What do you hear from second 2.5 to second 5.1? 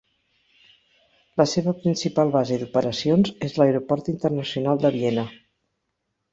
d'operacions és l'Aeroport Internacional de